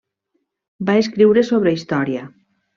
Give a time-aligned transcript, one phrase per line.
[0.89, 2.27] Va escriure sobre història.